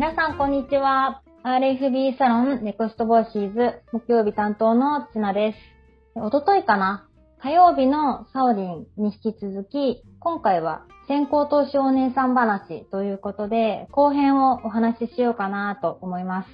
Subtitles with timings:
[0.00, 1.20] 皆さん、こんにちは。
[1.44, 5.58] RFB サロンネクストボーシーズ木曜日担当のツナです。
[6.14, 7.06] おとといかな？
[7.42, 16.48] 火曜日のサオリンに引き続き、今回は先行投資お姉さん話ということで、後編をお話ししようかなと思います。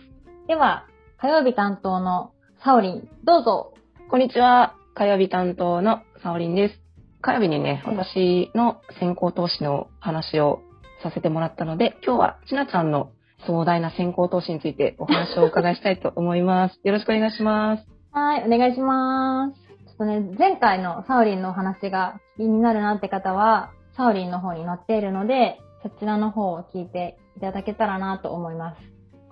[0.49, 2.33] では、火曜日担当の
[2.65, 3.75] サオリン、どうぞ。
[4.11, 4.75] こんにちは。
[4.97, 6.81] 火曜日担当のサオリンです。
[7.23, 10.63] 火曜日にね、私の先行投資の話を
[11.01, 13.13] させてもらったので、今日はちなちゃんの
[13.47, 16.81] 壮大な先行投資についてお話をお伺いしたいと思います。
[16.85, 17.85] よろしくお願いします。
[18.13, 19.55] はい、お願いします。
[19.87, 28.79] ちょっとね、前回のサオリンのお話が気になるなって方は、サオリンの方に載っているので、そちらの方を聞いていただけたらなと思います。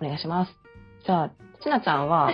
[0.00, 0.52] お願いします。
[1.06, 1.30] じゃあ、
[1.62, 2.30] ちなちゃんは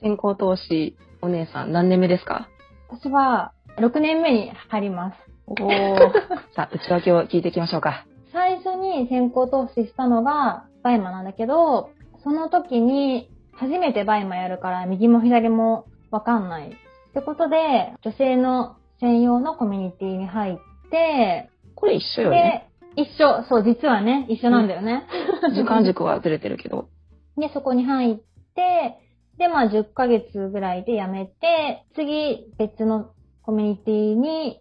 [0.00, 2.48] 先行投資お姉さん何年目ですか？
[2.88, 5.16] 私は6年目に入ります。
[5.46, 6.12] おー。
[6.54, 8.04] さあ、内訳を聞いていきましょうか。
[8.32, 11.90] 最初に先行投資したのが BUYMA なんだけど、
[12.22, 16.68] その時に初めて BUYMA やるから右も左もわかんない。
[16.70, 22.68] ってことで、女性の専用のコミュニティに入って、これ一緒よね？
[22.96, 25.06] で、一緒、そう、実はね、一緒なんだよね。
[25.54, 26.88] 時間軸はずれてるけど。
[27.38, 28.16] で、そこに入っ
[28.54, 28.98] て、
[29.38, 33.10] で、まあ10ヶ月ぐらいで辞めて、次別の
[33.42, 34.60] コミュニティに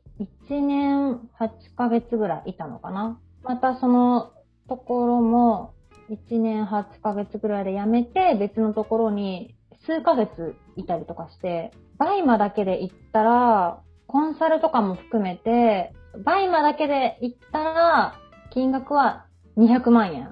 [0.50, 3.20] 1年8ヶ月ぐらいいたのかな。
[3.44, 4.32] またその
[4.70, 5.74] ところも
[6.10, 9.56] 1年8ヶ月ぐらいで辞めて、別のところに
[9.86, 18.16] 数ヶ月いたりとかして、 BUYMA だけで行ったら、コンサルとかも含めて、 BUYMA だけで行ったら、
[18.52, 19.26] 金額は
[19.58, 20.30] 200万円。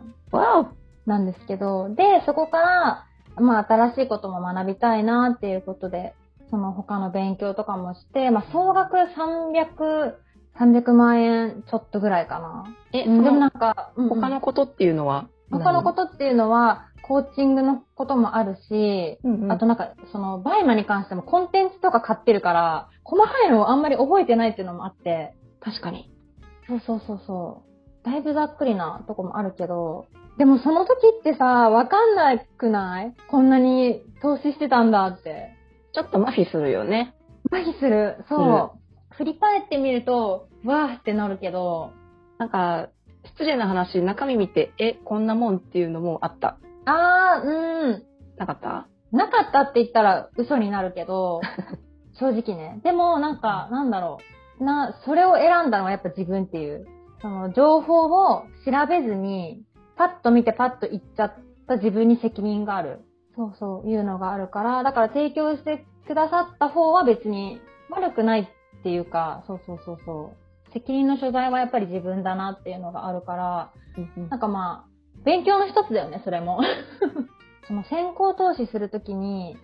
[1.06, 3.06] なんですけど、で、そこから、
[3.38, 6.16] まあ、新しいことも学びたいなっていうことで、
[6.50, 10.14] その他の勉強とかもして、まあ、総額300、
[10.58, 12.76] 300万円ちょっとぐらいかな。
[12.94, 15.28] え、うんでもなんそか、他のことっていうのは
[15.60, 26.12] 他のことっていうのは、コーチングのこともあるし、うんうんあとなんか、その、バイマに関してもコンテンツとか買ってるから、細かいのをあんまり覚えてないっていうのもあって、確かに。
[26.68, 27.64] そうそうそうそ
[28.04, 28.06] う。
[28.06, 30.08] だいぶざっくりなとこもあるけど、
[30.38, 33.16] でもその時ってさ、わかんなくない？
[33.30, 35.54] こんなに投資してたんだって。
[35.94, 37.16] ちょっと麻痺するよね。
[37.52, 38.18] 麻痺する。
[38.28, 39.16] そう。
[39.16, 41.92] 振り返ってみると、わーってなるけど、
[42.38, 42.90] なんか、
[43.26, 46.58] 失礼な話、中身見て、え、こんなもんっていうのもあった。
[46.86, 48.04] あー、うん。
[48.38, 48.88] なかった？
[49.12, 51.42] なかったって言ったら嘘になるけど、
[52.20, 52.80] 正直ね。
[52.84, 54.18] でもなんか、なんだろ
[54.60, 54.64] う。
[54.64, 56.88] な、それを選んだのはやっぱ自分っていう。
[57.22, 59.64] その情報を調べずに、
[59.96, 61.34] パッと見てパッと言っちゃっ
[61.68, 63.02] た自分に責任がある。
[63.36, 67.60] そうそう、いうのがあるから、だから提供してくださった方は別に
[67.90, 68.48] 悪くないっ
[68.84, 70.45] ていうか、そうそうそうそう。
[70.76, 73.72] 責任の所在はやっぱり自分だなっていうのがあるから、
[74.30, 76.60] なんかまあ、勉強の一つだよね、それも。
[77.68, 79.56] その先行投資するときに、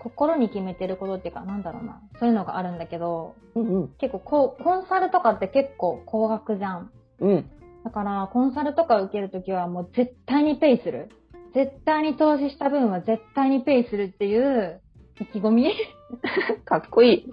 [0.00, 2.00] 心に決めてることっていうか、なんだろうな。
[2.18, 3.88] そういうのがあるんだけど、うんうん。
[3.98, 6.90] 結構こう、コンサルとかって結構高額じゃん。
[7.20, 7.50] うん。
[7.84, 11.10] だから、コンサルとか受けるときはもう絶対にペイする。
[11.54, 14.82] 絶対に投資した分は絶対にペイするっていう
[15.20, 15.72] 意気込み？
[16.64, 17.32] かっこいい。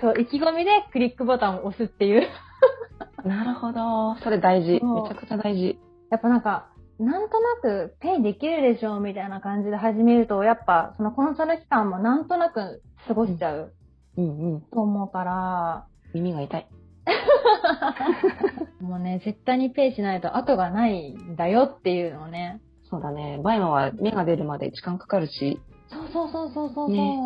[0.00, 2.26] そう、意気込みでクリックボタンを押すっていう。
[3.24, 4.14] なるほど。
[4.16, 4.72] それ大事。
[4.72, 5.78] めちゃくちゃ大事。
[6.10, 6.68] やっぱなんか、
[6.98, 13.72] なんとなくペイできるでしょうみたいな感じで始めると、やっぱそのコンサル期間もなんとなく過ごしちゃう
[14.16, 14.60] うんうん。
[14.60, 16.68] と思うから、耳が痛い。
[18.80, 22.60] もうね、絶対にペイしないと後がないんだよっていうのをね。
[22.88, 23.40] そうだね。
[23.42, 27.18] バイマは芽が出るまで時間かかるし、そうそうそうそうそうそう、ね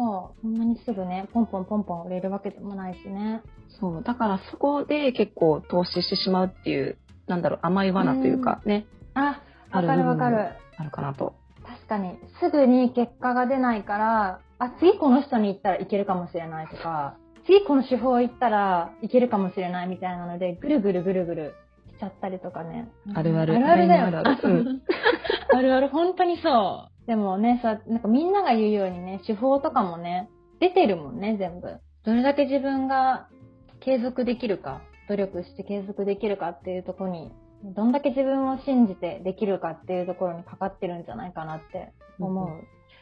[0.43, 3.43] そんなにすぐね、ポンポンポンポン売れるわけでもないしね。
[3.81, 4.03] そう。
[4.03, 10.49] だからそこで結構投資してしまうっていう、なんだろう、甘い罠というかね、あ、わあるかるわかる。
[10.77, 11.35] あるかなと。
[11.65, 17.15] 確かに、すぐに結果が出ないから、あ、次この人に行ったらいけるかもしれないとか、
[17.47, 21.55] 次この手法行ったらいけるかもしれないみたいなので、ぐるぐるぐるぐる
[21.97, 22.91] しちゃったりとかね。
[23.15, 24.07] あるあるあるあるだよ。
[24.07, 24.83] あるあるうん
[25.57, 26.98] あるある、本当にそう。
[27.09, 30.29] でもね、さ、なんかみんなが言うようにね、手法とかもね、
[30.61, 31.79] 出てるもんね、全部。
[32.05, 33.29] どれだけ自分が
[33.81, 37.33] 継続できるか、努力して継続できるかっていうところに、
[37.65, 42.49] どんだけ自分を信じてできるかっていうところにかかってるんじゃないかなって思う。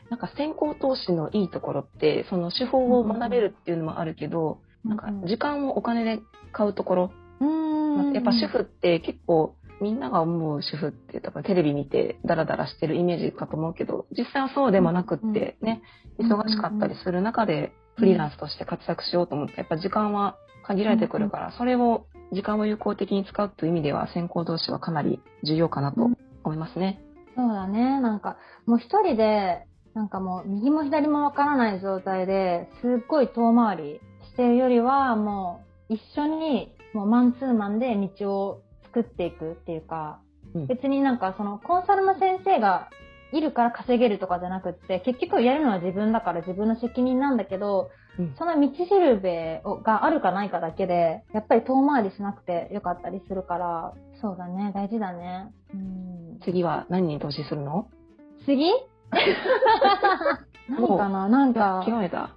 [0.09, 6.21] なんか先行投資のいいところって、その手法を学べるっていうのもあるけど、なんか時間をお金で
[6.53, 7.11] 買うところ、
[7.41, 20.37] うんやっぱ主婦って結構みんなが思う主婦って多分テレビ見てダラダラしてるイメージかと思うけど、実際はそうでもなくってね、うん忙しかったりする中でフリーランスとして活躍しようと思って、やっぱ時間は
[20.67, 26.01] 限られてくるから、それを時間を有効的に使うという意味では先行投資はかなり重要かなと
[26.45, 27.03] 思いますね。
[27.37, 28.01] そうだね。
[28.01, 34.01] なんか、もう一人で、なんかもう右も左もわからない状態で、すっごい遠回り
[34.33, 38.63] してるよりは、もう一緒に、もうマンツーマンで道を
[38.97, 40.21] 作っていくっていうか、
[40.55, 42.89] うん別になんかそのコンサルの先生が
[43.33, 55.53] いるから稼げるとかじゃなくって、結局やるのは自分だから自分の責任なんだけど、うんその道しるべをがあるかないかだけで、やっぱり遠回りしなくてよかったりするから、そうだね、大事だね。
[55.75, 57.89] うん、次は何に投資するの？
[58.47, 58.71] 次？
[60.71, 61.29] 何かな？
[61.29, 62.31] なんか、極めた？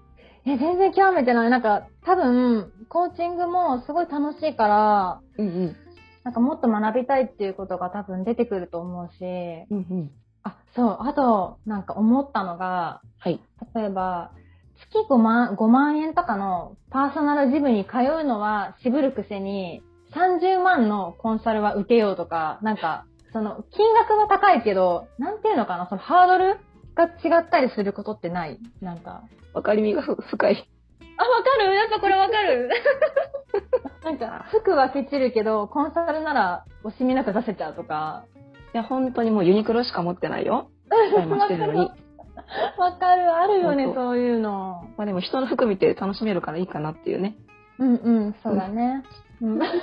[0.45, 1.49] え、全然極めてない。
[1.49, 5.75] なんか、多分、コーチングもすごい楽しいから、うんうん。
[6.23, 10.11] なんかもっと学びたいっていうことが多分出てくると思うし、うんうん。
[10.43, 13.39] あ、そう、あと、なんか思ったのが、はい。
[13.75, 14.31] 例えば、
[14.91, 19.83] 月5万、5万円とかのパーソナルジムに通うのは渋るくせに、
[20.13, 26.57] 30万のコンサルは受けようとか、なんか、その、金額は高いけど、なんていうのかな、そのハードル
[26.95, 28.59] が違ったりすることってない？
[28.81, 29.23] なんか。
[29.53, 30.69] わかりみがふ深い。
[31.21, 32.69] あ、わかるやっぱこれわかる
[34.03, 38.23] なんか、服はケチるけど、コンサルなら惜しみなく出せちゃうとか。
[38.73, 40.69] いや、本当にもうユニクロしか持ってないよ。
[40.89, 41.91] 買いましてるのに。
[42.77, 44.83] わかる、あるよね、そういうの。
[44.97, 47.35] まあでも人の服見て楽しめるからいいかなっていうね。
[47.79, 49.03] うんうん、そうだね。
[49.41, 49.69] うん、なん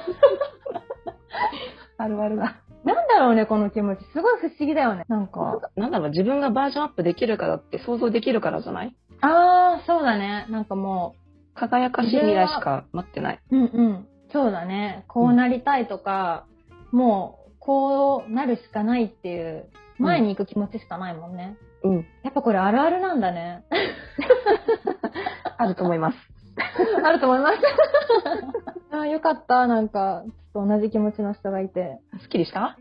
[1.99, 2.55] あるあるが。
[2.85, 4.05] だろうね、この気持ち。
[4.13, 5.05] すごい不思議だよね。
[5.09, 5.59] なんなんか。
[5.61, 8.95] かなんだろう、自分がバージョンアップできるからって想像できるからじゃない？
[9.23, 10.47] あー、そうだね。
[10.51, 11.15] なんかも
[11.57, 13.41] 輝かしい未来しか待ってない。
[13.51, 14.09] う、うんうん。
[14.33, 15.05] そうだね。
[15.09, 16.47] こうなりたいとか、
[16.93, 19.67] もう、こうなるしかないっていう、
[19.99, 21.57] 前に行く気持ちしかないもんね。
[21.83, 22.07] うん。
[22.23, 23.65] やっぱこれあるあるなんだね。
[25.59, 26.17] あると思います。
[27.05, 27.59] あると思います。
[28.93, 29.67] あーよかった。
[29.67, 31.99] なんか、ちょっと同じ気持ちの人がいて。
[32.21, 32.77] すっきりした？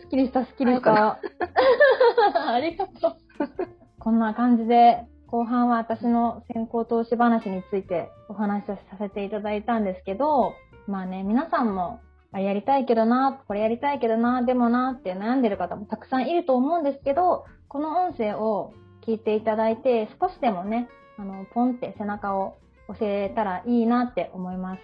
[0.00, 1.18] すっきりした、すっきりした。
[2.48, 3.16] ありがとう。
[3.98, 10.52] こんな感じで、後半は私の先行投資話についてお話しさせていただいたんですけど、
[10.86, 12.00] まあね、皆さんも、
[12.32, 18.74] あれやりたいけどな、これやりたいけどな、でもなって悩んでる方もたくさんいると思うんですけど、この音声を
[19.06, 22.58] 聞いていただいて、少しでもね、あの、ポンって背中を
[22.88, 24.80] 押せたらいいなって思います。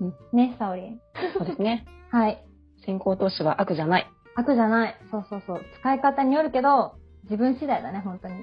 [0.00, 1.00] うんね、サオリン。
[1.38, 1.86] そうですね。
[2.10, 2.44] はい。
[2.84, 4.10] 先行投資は悪じゃない。
[4.34, 4.96] 悪じゃない。
[5.12, 5.60] そうそうそう。
[5.78, 6.94] 使い方によるけど、
[7.24, 8.34] 自分次第だね、本当に。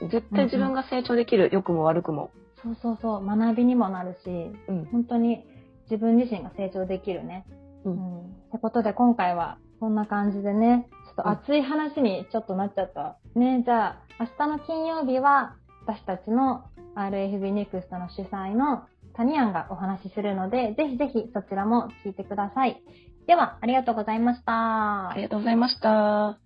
[0.00, 2.30] 絶対自分が成長できる、良くも悪くも。
[2.62, 3.26] そうそうそう。
[3.26, 4.30] 学びにもなるし、
[4.68, 4.84] うん。
[4.86, 5.44] 本当に
[5.90, 7.46] 自分自身が成長できるね。
[7.84, 8.20] ううんん。
[8.20, 13.18] ってことで今回はこんな感じでね、ちょっと熱い話にちょっとなっちゃった。
[13.38, 15.56] ね、じゃあ、明日の金曜日は
[15.86, 16.64] 私たちの
[16.96, 22.82] RFB ネクストの主催のタニアンがお話しするので、ぜひぜひそちらも聞いてください。
[23.26, 25.10] では、ありがとうございました。
[25.10, 26.43] ありがとうございました。